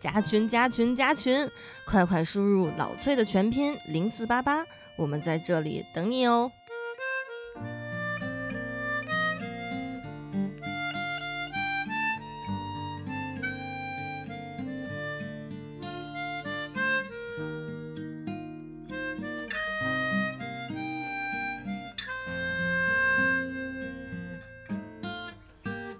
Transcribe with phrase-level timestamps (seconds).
[0.00, 1.48] 加群加群加群，
[1.84, 4.64] 快快输入老崔的全拼零四八八，
[4.96, 6.50] 我们在这里等你哦。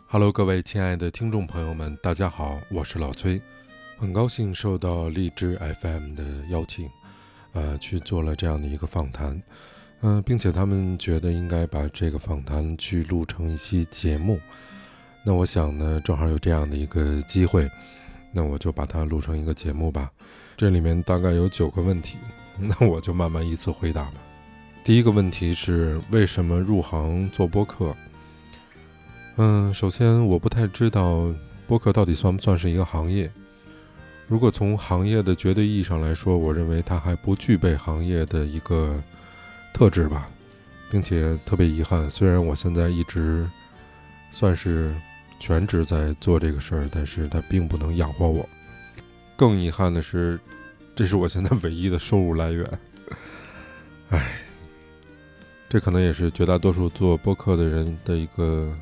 [0.07, 3.43] Hello，各位亲爱的听众朋友们，大家好，我是老崔，
[3.99, 6.89] 很高兴受到荔枝 FM 的邀请，
[7.53, 9.41] 呃，去做了这样的一个访谈，
[10.03, 14.39] 嗯，并且他们觉得应该把这个访谈去录成一期节目，
[15.25, 17.69] 那我想呢，正好有这样的一个机会，
[18.33, 20.11] 那我就把它录成一个节目吧。
[20.57, 22.17] 这里面大概有九个问题，
[22.61, 24.15] 那我就慢慢依次回答吧。
[24.85, 27.97] 第一个问题是为什么入行做播客？
[29.37, 31.33] 嗯，首先我不太知道
[31.67, 33.31] 播客到底算不算是一个行业。
[34.27, 39.03] 如果从行业的绝对意义上来说，我认为它还不具备行业的一个
[39.73, 40.29] 特质吧，
[40.91, 43.49] 并且特别遗憾，虽然我现在一直
[44.33, 44.95] 算是
[45.39, 48.49] 全职在做这个事儿，但是它并不能养活我。
[49.37, 50.39] 更遗憾的是，
[50.95, 52.79] 这是我现在唯一的收入来源。
[54.11, 54.41] 唉，
[55.69, 58.73] 这可能也是绝大多数做播客的人的一个。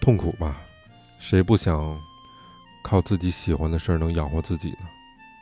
[0.00, 0.60] 痛苦吧，
[1.20, 1.96] 谁不想
[2.82, 4.78] 靠自己喜欢的事儿能养活自己呢？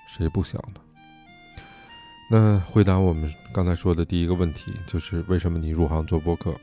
[0.07, 0.81] 谁不想呢？
[2.31, 6.55] 那回答我们刚才说的第一个问题，就是为什么你入行做播客？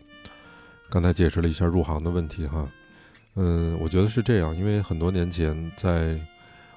[0.90, 2.68] 刚才解释了一下入行的问题哈。
[3.36, 6.18] 嗯，我觉得是这样，因为很多年前在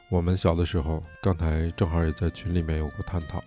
[0.08, 3.42] 我们小的时候，刚才正好也在群里面有过探讨，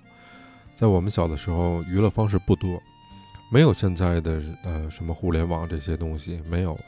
[0.75, 2.81] 在我们小的时候，娱乐方式不多，
[3.51, 6.79] 没有现在的呃什么互联网这些东西，没有。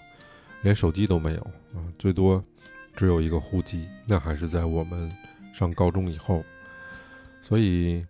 [0.62, 1.42] 连手机都没有
[1.76, 2.44] 啊，最多
[2.96, 5.12] 只有一个呼机，那还是在我们
[5.54, 6.44] 上高中以后。
[7.44, 8.06] 所以，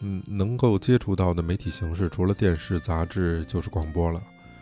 [0.00, 4.20] 嗯，能够接触到的媒体形式，除了电视、杂志，就是广播了。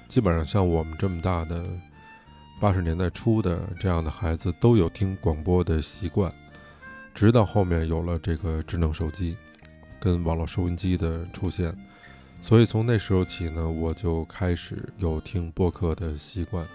[0.09, 1.65] 基本上像我们这么大的
[2.61, 6.31] 八十年代初的这样的孩子，都有听广播的习惯。
[7.15, 9.37] 直到后面有了这个智能手机
[9.99, 11.75] 跟网络收音机的出现，
[12.43, 16.67] 所以从那时候起呢，我就开始有听播客的习惯。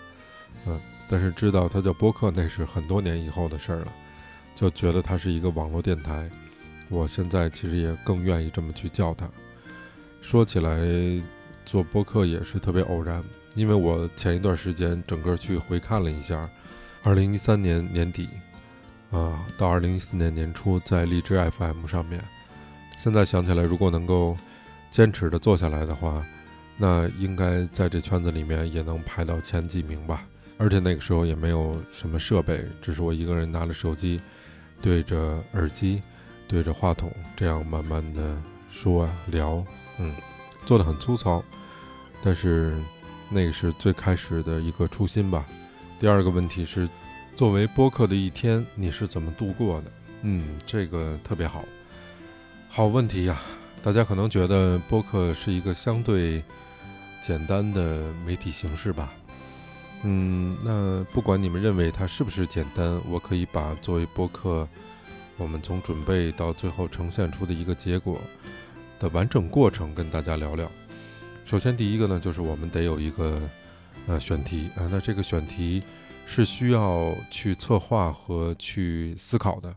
[0.66, 0.80] 嗯，
[1.10, 3.92] 但是知道它叫播客，那是很多年以后的事儿了，
[4.56, 6.30] 就觉得它是一个网络电台。
[6.90, 9.28] 我现在其实也更愿意这么去叫它。
[10.22, 10.80] 说起来，
[11.66, 13.24] 做播客也是特别偶然，
[13.56, 16.50] 因为我前一段时间整个去回看了一下，
[17.04, 18.28] 二零一三年年底，
[19.12, 22.24] 啊，到二零一四年年初在荔枝 FM 上面，
[23.04, 24.36] 现在想起来，如果能够
[24.92, 26.26] 坚持的做下来的话，
[26.78, 30.26] 那应该在这圈子里面也能排到前几名吧。
[30.58, 34.20] 而且那个时候也没有什么设备，只是我一个人拿着手机，
[34.82, 36.02] 对着耳机，
[36.48, 38.36] 对着话筒，这样慢慢的
[38.72, 39.66] 说啊聊，
[40.00, 40.16] 嗯，
[40.66, 41.44] 做的很粗糙，
[42.24, 42.78] 但是
[43.30, 45.46] 那个是最开始的一个初心吧。
[46.00, 46.88] 第二个问题是，
[47.36, 49.92] 作为播客的一天，你是怎么度过的？
[50.22, 51.64] 嗯，这个特别好，
[52.70, 53.42] 好问题呀。
[53.84, 56.42] 大家可能觉得播客是一个相对
[57.22, 59.12] 简单的媒体形式吧。
[60.04, 64.68] 嗯，那不管你们认为它是不是简单，我可以把作为播客，
[65.38, 68.22] 我们从准备到最后呈现出的一个结果
[69.00, 70.70] 的完整过程跟大家聊聊。
[71.44, 73.42] 首先，第一个呢，就是我们得有一个
[74.06, 75.82] 呃选题啊，那这个选题
[76.28, 79.76] 是需要去策划和去思考的。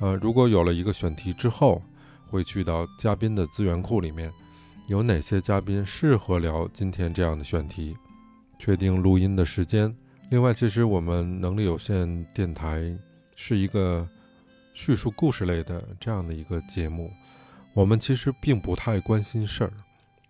[0.00, 1.82] 呃，如果有了一个选题之后，
[2.30, 4.30] 会去到嘉宾的资源库里面，
[4.88, 7.96] 有哪些嘉宾适合聊今天这样的选题。
[8.64, 9.94] 确定录音的时间。
[10.30, 12.90] 另外，其实我们能力有限电台
[13.36, 14.08] 是一个
[14.72, 17.12] 叙述故事类的这样的一个节目。
[17.74, 19.72] 我们其实并不太关心事儿，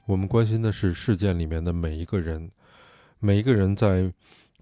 [0.04, 2.50] 我们关心的是事件里面的每一个人，
[3.20, 4.12] 每一个人在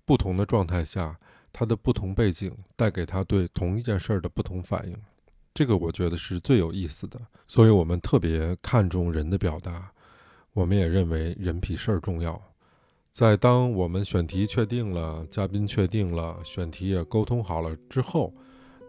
[0.05, 1.19] 不同的状态下，
[1.51, 4.95] 他的不同背景带给他对同一件事儿的不同反应。
[5.55, 7.19] 这个我觉得是最有意思的。
[7.49, 9.91] 所以我们特别看重人的表达，
[10.53, 12.39] 我们也认为人比事儿重要。
[13.13, 18.33] 在当我们选题确定了，嘉宾确定了，选题也沟通好了之后，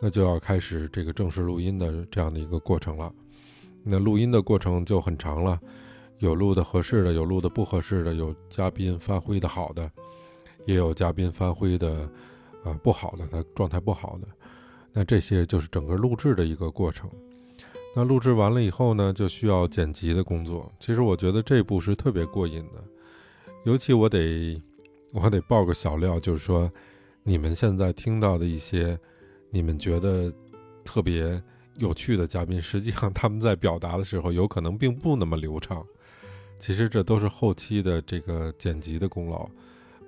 [0.02, 3.14] 那就要开始这个正式录音的这样的一个过程了。
[3.84, 5.60] 那录音的过程就很长了，
[6.20, 9.92] 有录的合适的，有录的不合适的，有嘉宾发挥的好的，
[10.66, 12.10] 也有嘉宾发挥的
[12.64, 14.28] 啊不好的，他状态不好的。
[14.94, 17.10] 那这些就是整个录制的一个过程。
[17.94, 20.72] 那录制完了以后呢，就需要剪辑的工作。
[20.80, 22.81] 其实我觉得这一步是特别过瘾的。
[23.63, 24.62] 尤其我得，
[25.12, 26.71] 我得爆个小料，就是说，
[27.24, 29.00] 你们现在听到的一些
[29.50, 30.31] 你们觉得
[30.83, 31.42] 特别
[31.75, 35.86] 有趣的嘉宾，实际上他们在表达的时候有可能并不那么流畅。
[36.60, 39.50] 其实这都是后期的这个剪辑的功劳，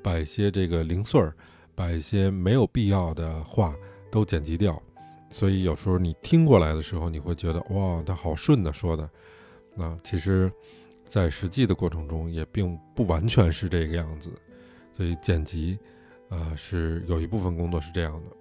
[0.04, 1.34] 把一些这个零碎儿，
[1.74, 3.76] 把一些没有必要的话
[4.12, 4.82] 都剪辑掉。
[5.30, 9.10] 所以有时候你听过来的时候，你会觉得哇，他好顺的说的。
[9.74, 10.52] 那其实，
[11.06, 14.30] 在实际的过程中也并不完全是这个样子。
[14.92, 15.78] 所以剪辑，
[16.30, 18.36] 呃，是有一部分工作是这样的。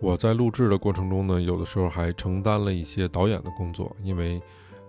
[0.00, 4.40] 我在录制的过程中呢，有的时候还承担了一些导演的工作，因为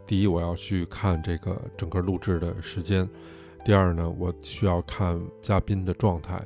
[0.06, 3.10] 第一我要去看这个整个录制的时间，
[3.64, 6.42] 第二呢我需要看嘉宾的状态，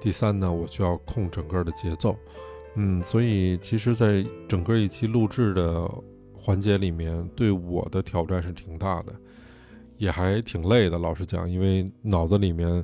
[0.00, 2.16] 第三呢我需要控整个的节奏。
[2.74, 5.88] 嗯，所以其实，在整个一期录制的
[6.32, 9.12] 环节里面，对我的挑战是挺大的，
[9.98, 10.98] 也还挺累的。
[10.98, 12.82] 老实讲，因为脑子里面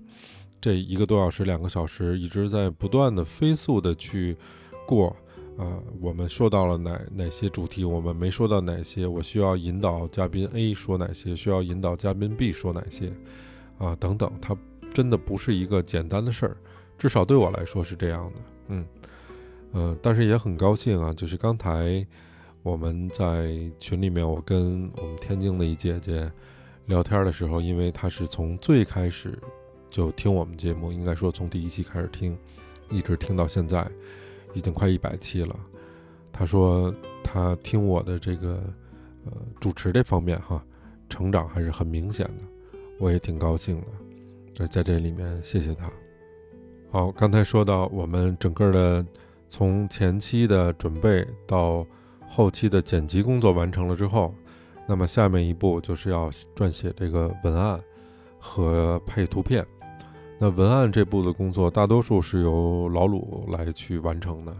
[0.60, 4.36] 这一个多小时、两个小时一直在不断的飞速的去
[4.86, 5.16] 过。
[5.56, 7.84] 啊，我们说到了哪哪些主题？
[7.84, 9.06] 我们没说到哪些？
[9.06, 11.36] 我需要引导嘉宾 A 说哪些？
[11.36, 13.12] 需要引导嘉宾 B 说哪些？
[13.78, 14.56] 啊，等等，它
[14.92, 16.56] 真的不是一个简单的事儿，
[16.98, 18.32] 至少对我来说是这样的。
[18.66, 18.86] 嗯，
[19.70, 22.04] 呃，但是也很高兴啊，就是刚才
[22.64, 26.28] 我们在群里面，我跟我们天津的一姐姐
[26.86, 29.38] 聊天的时候，因为他是从最开始
[29.90, 32.36] 就听我们节目，应该说从第一期开始听，
[32.90, 33.86] 一直听到现在。
[34.56, 35.58] 已经快一百期了，
[36.32, 36.94] 他说
[37.24, 38.62] 他听我的这个
[39.24, 40.64] 呃主持这方面哈，
[41.08, 43.86] 成长还是很明显的，我也挺高兴的，
[44.54, 45.90] 在在这里面谢谢他。
[46.88, 49.04] 好，刚才说到我们整个的
[49.48, 51.84] 从前期的准备到
[52.28, 54.32] 后期的剪辑工作完成了之后，
[54.86, 57.80] 那么下面一步就是要撰写这个文案
[58.38, 59.66] 和配图片。
[60.38, 64.54] 那文案这部的工作，大多数是由老鲁来去完成的，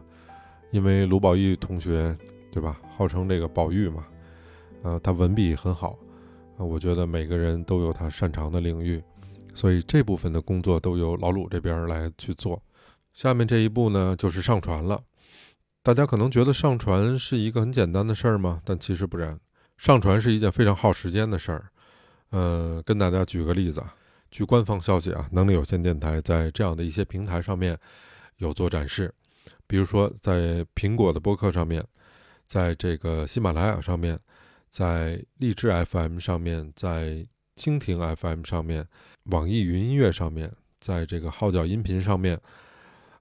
[0.71, 2.17] 因为卢宝玉同学，
[2.51, 2.81] 对吧？
[2.97, 4.07] 号称这个宝玉嘛，
[4.83, 5.99] 呃，他文笔很好，
[6.57, 9.03] 啊，我觉得每个人都有他擅长的领域，
[9.53, 12.63] 所以这部分的工作都由老鲁这边来去做。
[13.13, 15.01] 下面这一步呢，就是上传了。
[15.83, 18.63] 大家可能觉得上传是一个很简单的事儿吗？
[18.65, 19.39] 但其实不然，
[19.77, 21.69] 上传是一件非常耗时间的事儿。
[22.31, 23.95] 呃，跟大家举个例子啊。
[24.31, 27.79] 据官方消息啊，能力有限电台在这样的一些平台上面
[28.39, 29.15] 有做展示，
[29.65, 31.85] 比如说在苹果的播客上面，
[32.45, 34.19] 在这个喜马拉雅上面，
[34.69, 37.25] 在荔枝 FM 上面，在
[37.55, 38.85] 蜻蜓 FM 上面，
[39.27, 40.51] 网易云音乐上面，
[40.81, 42.37] 在这个号角音频上面，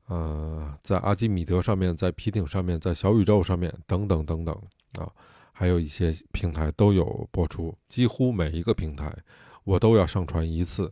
[0.07, 4.56] 呃，在阿基米德上面，在皮艇上面，在小宇宙上面等等等等
[4.97, 5.07] 啊，
[5.53, 9.15] 还有一些平台都有播出，几乎每一个平台
[9.63, 10.91] 我都要上传一次。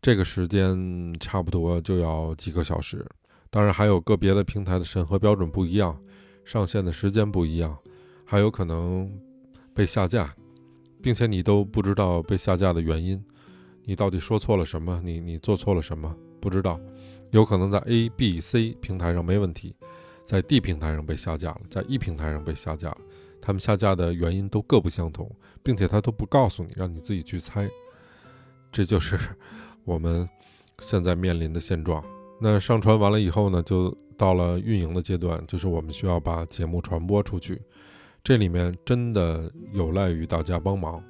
[0.00, 3.04] 这个时间差不多就要几个小时，
[3.50, 6.00] 当然还有个别的平台的审核标准不一样，
[6.44, 7.76] 上线的时间不一样，
[8.24, 9.10] 还有可能
[9.74, 10.34] 被下架，
[11.02, 13.22] 并且你都不知道被下架的原因，
[13.84, 15.00] 你到底说错了什么？
[15.04, 16.16] 你你做错了什么？
[16.40, 16.80] 不知道，
[17.30, 19.74] 有可能在 A、B、C 平台上没问题，
[20.24, 22.98] 在 D 平台上被下架了，在 E 平台上被下架了，
[23.40, 25.30] 他们下架的原因都各不相同，
[25.62, 27.68] 并且他都不告诉你，让你自己去猜，
[28.70, 29.18] 这就是。
[29.84, 30.28] 我们
[30.80, 32.04] 现在面临的现状，
[32.38, 37.60] 那上传完了以后呢，就到了运营的阶段，就是我们需要把节目传播出去。
[38.22, 41.02] 这里面真的有赖于大家帮忙。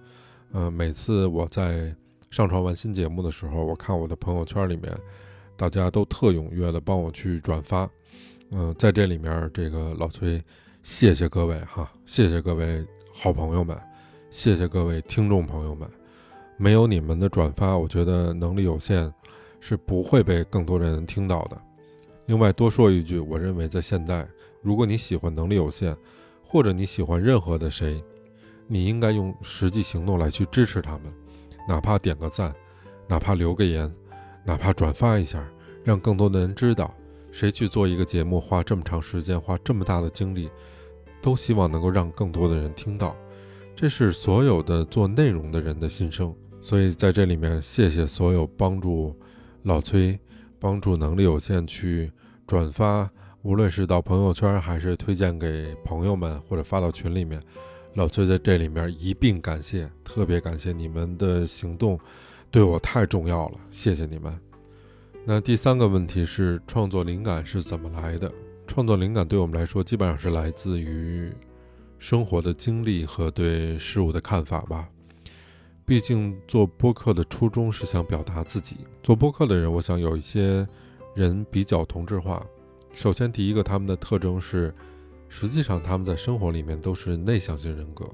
[0.53, 1.95] 呃，每次我在
[2.31, 4.97] 上传完新节目的时候，我看我的朋友圈里面，
[5.57, 7.91] 大家都特踊跃的帮我去转发。
[8.53, 10.43] 嗯，在这里面，这个老崔，
[10.83, 13.79] 谢谢各位哈，谢谢各位好朋友们，
[14.31, 15.89] 谢谢各位听众朋友们。
[16.57, 19.13] 没有你们的转发，我觉得能力有限
[19.61, 21.63] 是不会被更多人听到的。
[22.27, 24.27] 另外多说一句，我认为在现代，
[24.63, 25.95] 如果你喜欢能力有限，
[26.43, 28.03] 或者你喜欢任何的谁，
[28.67, 31.13] 你应该用实际行动来去支持他们，
[31.69, 32.55] 哪怕点个赞，
[33.07, 33.93] 哪怕留个言，
[34.45, 35.47] 哪怕转发一下，
[35.85, 36.95] 让更多的人知道，
[37.31, 40.51] 谁去做一个节目，花这么长时间，花这么大的精力，
[41.23, 43.17] 都希望能够让更多的人听到。
[43.75, 46.35] 这是所有的做内容的人的心声。
[46.61, 49.17] 所以在这里面，谢谢所有帮助
[49.63, 50.19] 老崔、
[50.59, 52.13] 帮助能力有限去
[52.47, 53.11] 转发，
[53.41, 57.43] 无论是到朋友圈还是推荐给朋友们，或者发到群里面，
[57.95, 61.99] 老崔在这里面一并感谢，特别感谢你们的行动，
[62.51, 64.50] 对我太重要了，谢谢你们。
[65.27, 68.33] 那第三个问题是，创作灵感是怎么来的？
[68.67, 71.31] 创作灵感对我们来说，基本上是来自于
[71.99, 74.89] 生活的经历和对事物的看法吧。
[75.85, 78.79] 毕竟做播客的初衷是想表达自己。
[79.03, 80.67] 做播客的人，我想有一些
[81.15, 82.45] 人比较同质化，
[82.93, 84.75] 首先第一个，他们的特征是，
[85.29, 88.09] 实际上他们在生活里面都是内向型人格。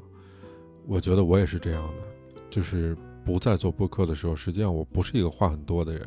[0.86, 2.08] 我觉得我也是这样的，
[2.50, 6.06] 就是不在做播客的时候，实际上我不是一个话很多的人，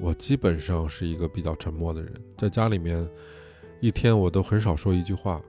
[0.00, 3.08] 我基本上是一个比较沉默的人，在家里面
[3.80, 5.40] 一天我都很少说一句话。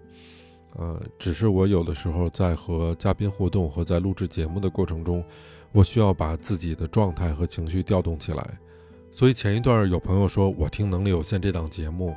[0.75, 5.23] 呃，只是我有的时候在和嘉宾互动和在录制节目的过程中，
[5.71, 8.59] 我需要把自己的状态和情绪调动起来。
[9.11, 12.15] 所以前一段有朋友说我听《能力有限》这档节目，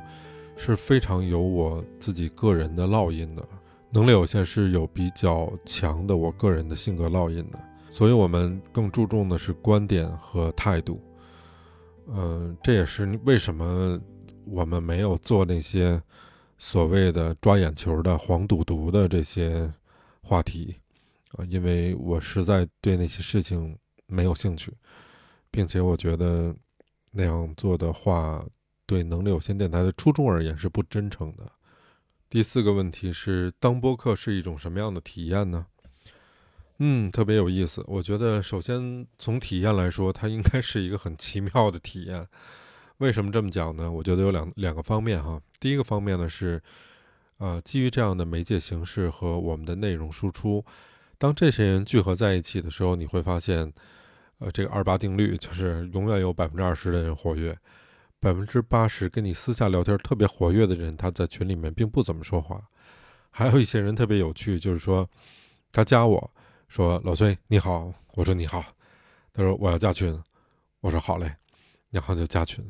[0.55, 3.41] 是非常有我自己个人的烙印的。
[3.91, 7.59] 《能力有限》是有比较强的我个人的性格烙印的，
[7.91, 10.99] 所以我们更注重的是观点和态度。
[12.07, 13.99] 嗯，这也是为什么
[14.45, 16.01] 我们没有做那些。
[16.59, 19.71] 所谓的抓眼球的黄赌毒的这些
[20.23, 20.75] 话题
[21.33, 24.73] 啊，因为我实在对那些事情没有兴趣，
[25.51, 26.51] 并且我觉得
[27.11, 28.43] 那样做的话，
[28.87, 31.45] 对能力有限电台的初衷而言是不真诚的。
[32.27, 35.67] 第四个问题是，当播客是一种什么样的体验呢？
[36.79, 37.83] 嗯，特别有意思。
[37.87, 42.27] 我觉得首先从体验来说，它应该是一个很奇妙的体验。
[42.97, 43.91] 为什么这么讲呢？
[43.91, 45.41] 我觉得有两两个方面哈。
[45.59, 46.61] 第一个方面呢是，
[47.37, 50.63] 呃，基于这样的媒介形式和我们的内容输出，
[51.17, 53.71] 当这些人聚合在一起的时候，你会发现，
[54.39, 57.57] 呃，这个二八定律就是永远有百分之二十的人活跃，
[58.19, 62.61] 百分之八十跟你私下聊天特别活跃的人，他在群里面并不怎么说话。
[63.31, 65.07] 还有一些人特别有趣，就是说，
[65.71, 66.31] 他加我
[66.67, 68.63] 说老崔你好，我说你好，
[69.33, 70.17] 他说我要加群，
[70.81, 71.31] 我说好嘞，
[71.89, 72.63] 然后就加群。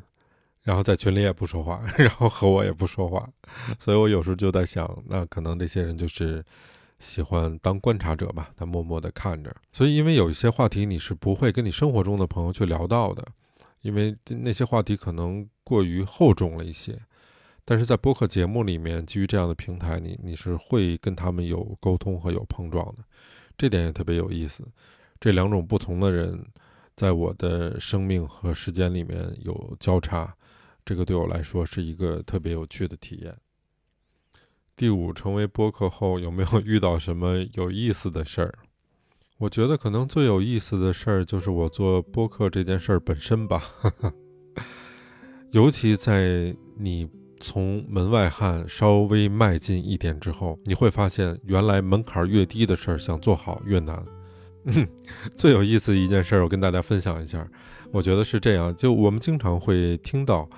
[0.62, 3.26] 然后在群里也不说话， 然后和我也不说话，
[3.78, 6.44] 所以我有时候就在想，那可能这些人就是
[6.98, 9.54] 喜欢当观察者吧，他默默地看着。
[9.72, 13.26] 所以，因为有一些话题你是不会跟你生活中的朋友去聊到的，
[13.80, 16.98] 因为那些话题可能过于厚重了一些。
[17.64, 23.04] 但是在播客节目里面，基于这样的平台，你你是会跟他们有沟通和有碰撞的，
[23.58, 24.64] 这点也特别有意思。
[25.20, 26.46] 这两种不同的人，
[26.94, 30.34] 在我的生命和时间里面有交叉。
[30.84, 33.36] 这个对我来说是一个特别有趣的体验。
[34.74, 38.54] 第五，成为播客后有没有遇到什么有意思的事儿？
[39.38, 43.62] 我觉得可能最有意思的事儿就是我做播客这件事儿本身吧。
[45.52, 47.08] 尤其在你
[47.40, 54.04] 从门外汉稍微迈进一点之后，你会发现原来门槛越低的事儿想做好越难。
[55.34, 57.46] 最有意思的一件事儿，我跟大家分享一下。
[57.90, 60.48] 我觉得是这样，就我们经常会听到。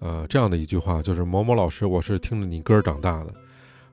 [0.00, 3.32] 呃，这样的一句话就是某某老师，我是听着你歌长大的，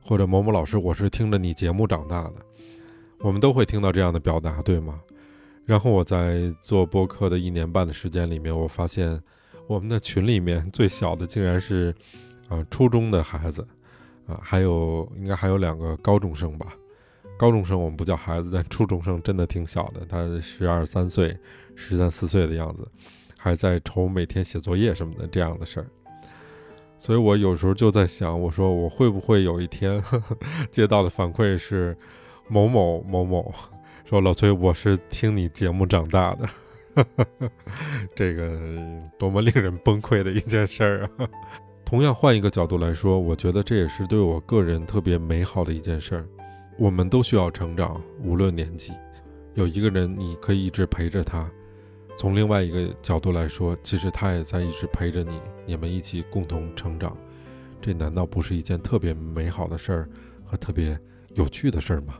[0.01, 2.33] 或者某某老师，我是听着你节目长大的，
[3.19, 4.99] 我们都会听到这样的表达，对吗？
[5.63, 9.17] 然后我在做播客的一年半的时间里面，我发现
[9.67, 11.95] 我们的群里面最小的竟然是
[12.51, 13.65] 啊初中的孩子，
[14.27, 16.73] 啊还有应该还有两个高中生吧，
[17.37, 21.37] 高中生我们不叫孩子，但初中生真的挺小的，他十二三岁，
[21.75, 22.85] 十三四岁的样子，
[23.37, 25.87] 还在愁每天写作业什么的这样的事儿。
[26.99, 30.03] 所以我有时候就在想，我说我会不会有一天
[30.69, 31.97] 接到的反馈是
[32.49, 33.51] 某某某某
[34.05, 36.47] 说老崔，我是听你节目长大的，
[38.13, 38.59] 这个
[39.17, 41.29] 多么令人崩溃的一件事儿啊！
[41.91, 46.25] 同样换一个角度来说，我觉得这也是对我个人特别美好的一件事儿。
[46.77, 48.93] 我们都需要成长，无论年纪，
[49.55, 51.51] 有一个人你可以一直陪着他。
[52.17, 57.13] 从另外一个角度来说，其实他也在一直陪着你，你们一起共同成长，
[57.81, 60.09] 这难道不是一件特别美好的事儿
[60.45, 60.97] 和特别
[61.35, 62.13] 有趣的事儿吗？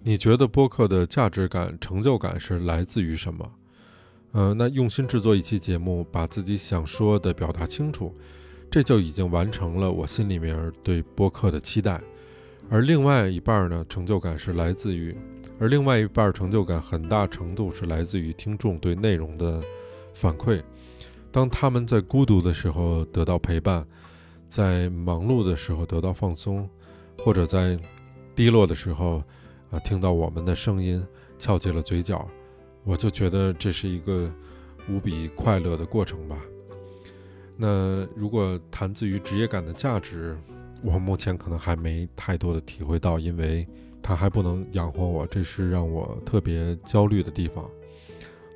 [0.00, 3.52] 你觉得播客的价值感、成就感是来自于什么？
[4.30, 8.14] 呃，那用心制作一期节目，把自己想说的表达清楚，
[8.72, 12.00] 这就已经完成了我心里面对播客的期待。
[12.70, 15.14] 而另外一半呢，成就感是来自于。
[15.60, 19.62] 而另外一半成就感很大程度是来自于听众对内容的
[20.14, 20.62] 反馈。
[21.30, 23.86] 当他们在孤独的时候得到陪伴，
[24.46, 26.66] 在忙碌的时候得到放松，
[27.18, 27.78] 或者在
[28.34, 29.22] 低落的时候
[29.70, 31.06] 啊听到我们的声音，
[31.38, 32.26] 翘起了嘴角，
[32.84, 34.32] 我就觉得这是一个
[34.88, 36.38] 无比快乐的过程吧。
[37.56, 40.36] 那如果谈自于职业感的价值，
[40.82, 43.66] 我目前可能还没太多的体会到，因为。
[44.04, 47.64] 他还不能养活我，这是让我特别焦虑的地方。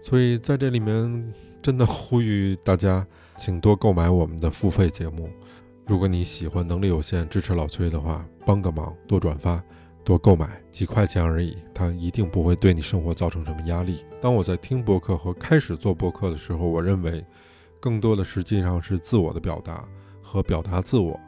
[0.02, 5.30] 所以在这里面，真的呼吁大家，请多购买我们的付费节目。
[5.86, 9.62] 如果你喜欢能力有限、支持老崔的话，帮个忙，多转发，
[10.02, 14.04] 多购买，几块钱而已，它一定不会对你生活造成什么压力。
[14.20, 17.24] 当我在听播客和开始做播客的时候，我认为，
[17.80, 19.86] 更多的实际上是自我的表达
[20.22, 21.18] 和表达自我。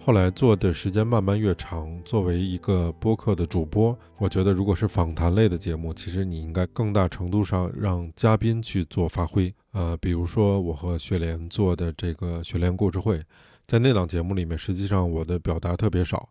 [0.00, 9.54] 后来做的时间慢慢越长，作为一个播客的主播，我觉得如果是访谈类的节目，其实你应该更大程度上让嘉宾去做发挥。
[9.72, 13.22] 呃，比如说我和雪莲做的这个雪莲故事会，
[13.66, 16.30] 在那档节目里面，实际上我的表达特别少。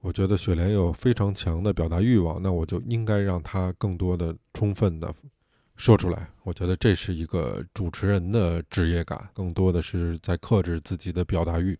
[0.00, 5.14] 我觉得雪莲有非常强的表达欲望，那我就应该让她更多的、充分的
[5.82, 6.28] 说出来。
[6.44, 11.76] 我觉得这是一个主持人的职业感，更多的是在克制自己的表达欲。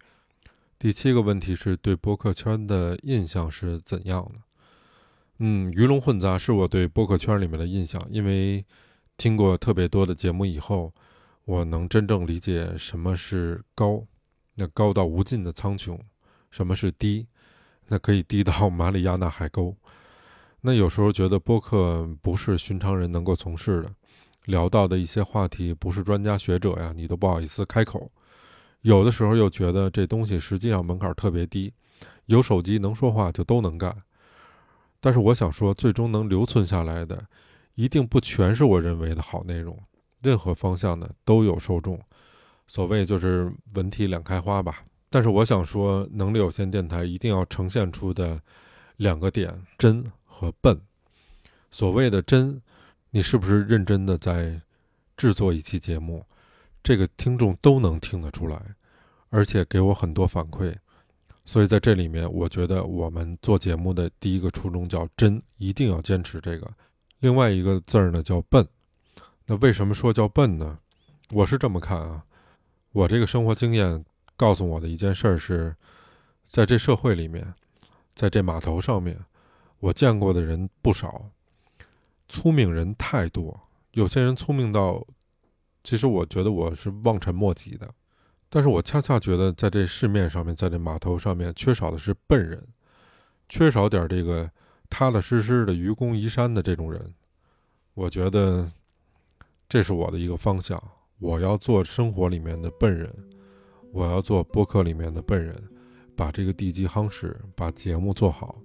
[0.76, 4.40] 第七个问题是对播客圈的印象是怎样的？
[5.38, 8.64] 嗯，鱼龙混杂是我对播客圈里面的印象，因为
[9.16, 10.92] 听过特别多的节目以后，
[11.44, 14.04] 我能真正理解什么是高，
[14.56, 15.96] 那高到无尽的苍穹；
[16.50, 17.28] 什么是低，
[17.86, 19.76] 那可以低到马里亚纳海沟。
[20.64, 23.92] 那有时候觉得播客不是寻常人能够从事的，
[24.44, 28.10] 聊到的一些话题不是专家学者呀，你都不好意思开口。
[28.82, 31.72] 有的时候又觉得这东西实际上门槛特别低，
[32.26, 33.92] 有手机能说话就都能干。
[35.00, 37.20] 但是我想说，最终能留存下来的，
[37.74, 39.76] 一定不全是我认为的好内容。
[40.20, 42.00] 任何方向的都有受众，
[42.68, 44.84] 所谓就是文体两开花吧。
[45.10, 48.40] 但是我想说，能力有限电台一定要呈现出的
[48.98, 50.04] 两个点：真
[50.42, 50.80] 和笨。
[51.70, 52.60] 所谓的真，
[53.10, 54.60] 你是不是认真的在
[55.16, 56.26] 制作一期节目？
[56.82, 58.60] 这个听众都能听得出来，
[59.30, 60.74] 而且给我很多反馈，
[61.44, 66.68] 所以在这里面，我觉得我们做节目的第一个初衷叫真，一定要坚持这个。
[67.20, 68.66] 另外一个字儿呢叫笨，
[69.46, 70.80] 那为什么说叫笨呢？
[71.30, 72.24] 我是这么看啊，
[72.90, 74.04] 我这个生活经验
[74.36, 75.76] 告诉我的一件事儿是，
[76.44, 77.54] 在这社会里面，
[78.12, 79.24] 在这码头上面，
[79.82, 81.28] 我见过的人不少，
[82.28, 83.60] 聪明人太多，
[83.90, 85.04] 有些人聪明到。
[85.82, 87.92] 其实我觉得我是望尘莫及的，
[88.48, 92.64] 但是我恰恰觉得在这市面上面，在这码头上面缺少的是笨人，
[93.48, 94.48] 缺少点这个
[94.88, 97.12] 踏踏实实的愚公移山的这种人。
[97.94, 98.70] 我觉得
[99.68, 100.80] 这是我的一个方向，
[101.18, 103.12] 我要做生活里面的笨人，
[103.90, 105.60] 我要做播客里面的笨人，
[106.14, 108.60] 把这个地基夯实，把节目做好，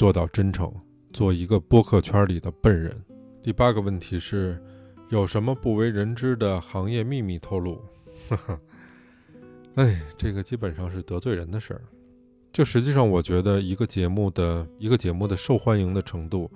[0.00, 0.72] 做到真诚，
[1.12, 2.98] 做一个播客圈里的笨人。
[3.42, 4.58] 第八个问题是。
[5.10, 7.84] 有什么不为人知的行业秘密透露？
[9.74, 11.82] 哎，这个基本上是得罪人的事儿。
[12.50, 16.50] 就实际上，我觉得一个节目的一个节目的受欢迎的程度，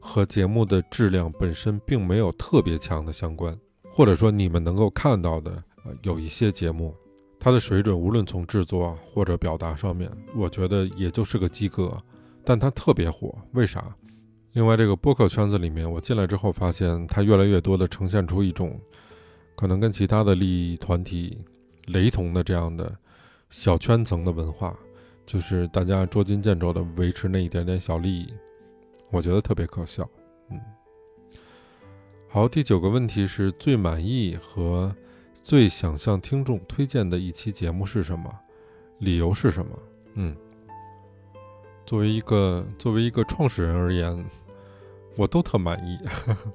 [0.00, 3.56] 和节目的质量本身并没有特别强的相关。
[3.84, 6.92] 或者说，你们能够看到的，呃，有一些节目，
[7.38, 11.96] 它的水准无论从制作或者表达上面，我觉得也就是个及格，
[12.44, 13.94] 但它特别火，为啥？
[14.52, 18.80] 另外，这个播客圈子里面，我进来之后发现，它越来越多的呈现出一种
[19.54, 21.38] 可能跟其他的利益团体
[21.86, 22.92] 雷同的这样的
[23.48, 24.76] 小圈层的文化，
[25.24, 28.32] 就是大家捉襟见肘的维持那一点点小利益，
[29.10, 30.08] 我觉得特别可笑。
[30.50, 30.60] 嗯，
[32.28, 34.92] 好，第九个问题是最满意和
[35.44, 38.28] 最想向听众推荐的一期节目是什么？
[38.98, 39.78] 理由是什么？
[40.14, 40.36] 嗯。
[41.86, 44.24] 作为一个作为一个创始人而言，
[45.16, 45.98] 我都特满意。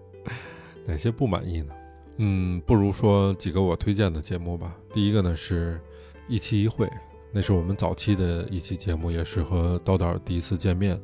[0.87, 1.73] 哪些不满意呢？
[2.17, 4.73] 嗯，不如说几个我推荐的节目吧。
[4.93, 5.81] 第一个呢是
[6.29, 6.89] 一期一会，
[7.31, 10.97] 那是我们早期的一期节目，也是和叨叨第一次见面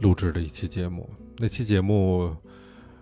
[0.00, 1.10] 录制的一期节目。
[1.36, 2.34] 那期节目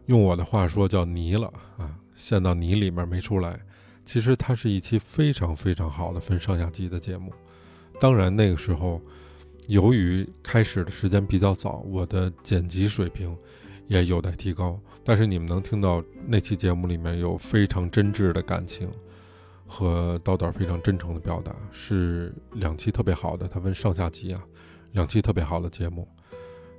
[0.06, 3.60] 用我的话说叫泥了啊，陷到泥里面没出来。
[4.04, 7.32] 其实它是一期非常非常好的分上下集的节目。
[8.00, 9.00] 当然那个时候。
[9.68, 13.36] 由于开始的时间比较早，我的剪辑水平
[13.86, 14.78] 也有待提高。
[15.04, 18.88] 但是你们能听到那期节目里面有非常真挚的感情
[19.66, 23.48] 和刀导非常真诚的表达，是两期特别好的。
[23.48, 24.42] 它分上下集啊，
[24.92, 26.08] 两期特别好的节目。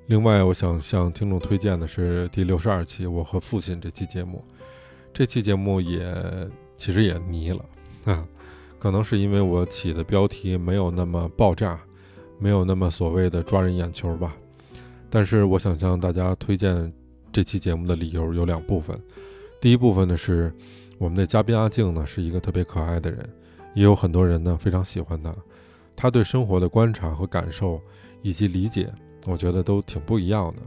[0.07, 4.43] 另外，我想向听众推荐的是第六十二期《我和父亲》这期节目。
[5.13, 6.15] 这期节目也
[6.77, 7.65] 其实也迷了
[8.05, 8.25] 啊，
[8.79, 11.79] 可能是因为我起的标题没有那么爆炸。
[12.39, 14.35] 没有那么所谓的抓人眼球吧，
[15.09, 16.93] 但是我想向大家推荐
[17.31, 18.99] 这期节目的理由有两部分。
[19.59, 20.53] 第一部分呢是
[20.99, 23.27] 我们的嘉宾阿静呢是一个特别可爱的人，
[23.73, 25.35] 也有很多人呢非常喜欢他。
[25.95, 27.81] 他对生活的观察和感受
[28.21, 28.93] 以及理解，
[29.25, 30.61] 我觉得都挺不一样的，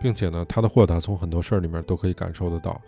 [0.00, 2.80] 并且呢他的豁达从很多事儿里面都可以感受得到，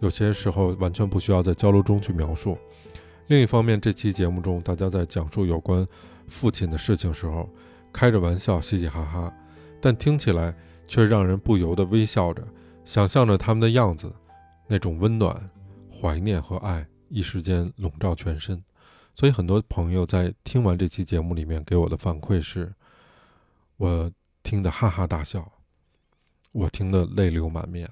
[0.00, 2.58] 有些时候完全不需要在交流中去描述。
[3.28, 5.86] 另一方面，这期节目中大家在讲述有关。
[6.32, 7.46] 父亲的事情时候，
[7.92, 9.32] 开着玩笑，嘻嘻哈哈，
[9.82, 10.56] 但听起来
[10.88, 12.42] 却让人不由得微笑着，
[12.86, 14.10] 想象着他们的样子，
[14.66, 15.50] 那种温暖、
[15.90, 18.64] 怀念和爱，一时间笼罩全身。
[19.14, 22.72] 所以很多朋友在听完这期节目里面给我的反馈是，
[23.76, 24.10] 我
[24.42, 25.52] 听得哈哈大笑，
[26.52, 27.86] 我听得泪流满面。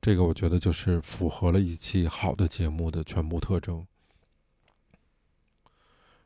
[0.00, 3.84] 这个我觉得就是符合了一期好的节目的全部特征。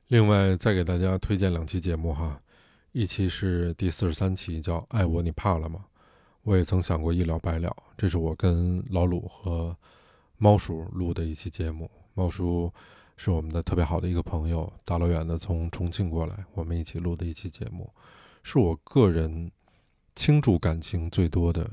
[0.09, 2.41] 另外，再给大家推荐两期节目哈，
[2.93, 5.81] 一期是第四十三期，叫《爱我你怕了吗》。
[6.43, 9.77] 我也曾想过一了百了，这是我跟老鲁和
[10.39, 11.91] 猫叔录的一期节目。
[12.15, 12.73] 猫叔
[13.17, 17.93] 是我们的特别好的一个朋友，大老远的从重庆过来，我们一起录的一期节目，
[18.45, 19.51] 是我个人
[20.15, 21.69] 倾注感情最多的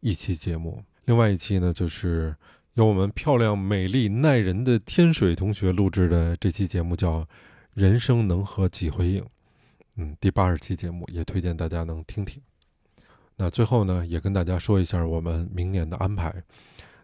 [0.00, 0.82] 一期节目。
[1.04, 2.34] 另外一期呢，就是
[2.74, 7.20] 由我们漂亮、美丽、耐人的天水同学录制的这期节目，叫
[7.78, 9.22] 《人生能和几回应》。
[9.94, 12.42] 嗯，第八十期节目也推荐大家能听听。
[13.36, 16.42] 那最后呢，也跟大家说一下我们明年的安排。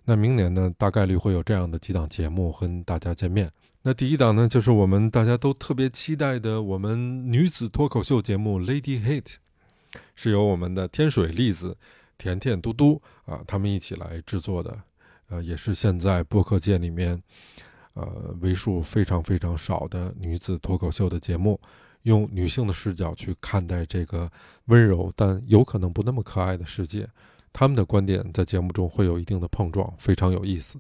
[0.05, 3.49] 那明年呢，大概率会有这样的几档节目跟大家见面。
[3.83, 9.23] 那第一档呢，就是我们大家都特别期待的我们女子脱口秀节目《Lady Hit》，
[10.17, 11.77] 是由我们的天水栗子、
[12.19, 14.77] 甜甜、嘟嘟啊，他们一起来制作的。
[15.29, 17.23] 呃，也是现在播客界里面，
[17.95, 21.59] 呃，为数非常非常少的女子脱口秀的节目。
[22.03, 24.31] 用女性的视角去看待这个
[24.67, 27.09] 温柔但有可能不那么可爱的世界，
[27.51, 30.79] 他们的观点在节目中会有一定的碰撞，非常有意思。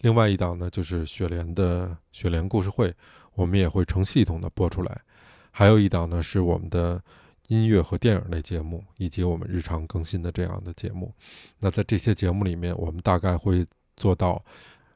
[0.00, 2.94] 另外一档呢，就是雪莲的雪莲故事会，
[3.34, 5.02] 我们也会成系统的播出来。
[5.50, 7.02] 还有一档呢，是我们的
[7.48, 11.12] 音乐和电影类节目，以及我们日常更新的这样的节目。
[11.58, 14.42] 那在这些节目里面，我们大概会做到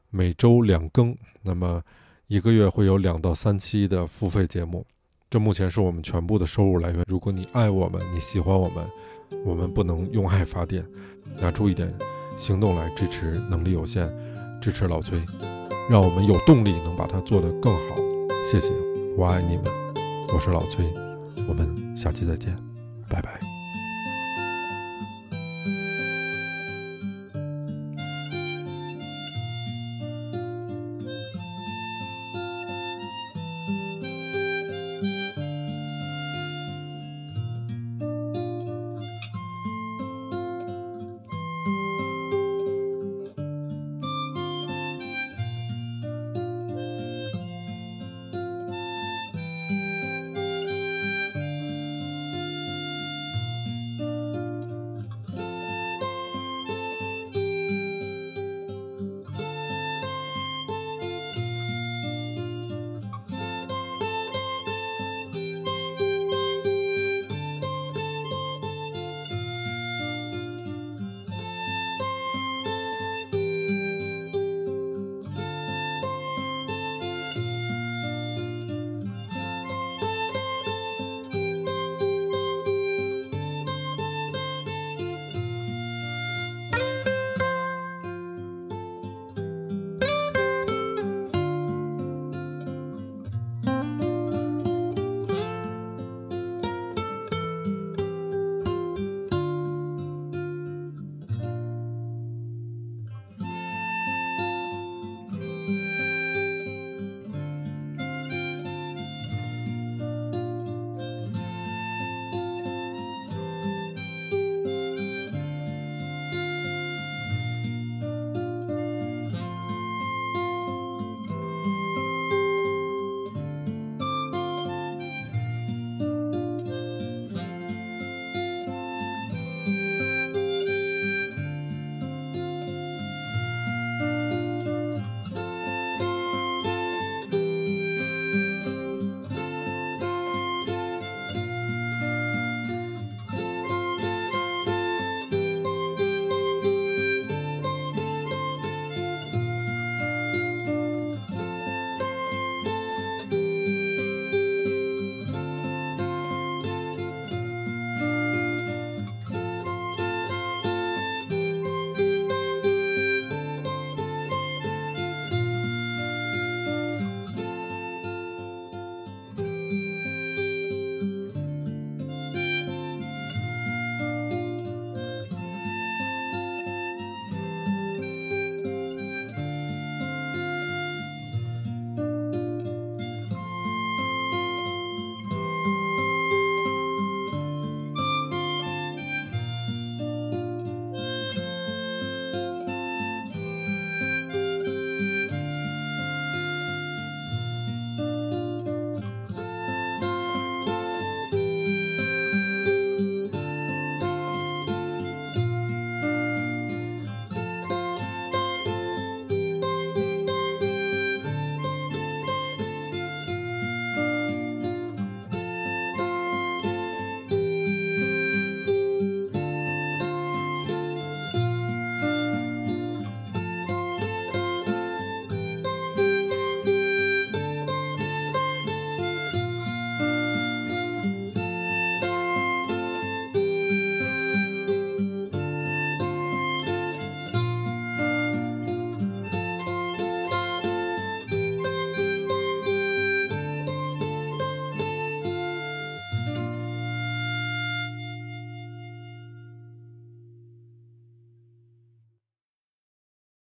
[0.09, 1.81] 每周两更，那么
[2.27, 4.85] 一个月会有两到三期的付费节目。
[5.29, 7.03] 这目前是我们全部的收入来源。
[7.07, 8.89] 如果你爱我们，你喜欢我们，
[9.45, 10.83] 我们不能用爱发电，
[11.39, 11.93] 拿出一点
[12.35, 14.11] 行动来支持能力有限，
[14.59, 15.23] 支持老崔，
[15.89, 17.95] 让我们有动力能把它做得更好。
[18.43, 18.73] 谢谢，
[19.15, 19.65] 我爱你们，
[20.33, 20.91] 我是老崔，
[21.47, 22.55] 我们下期再见，
[23.07, 23.58] 拜拜。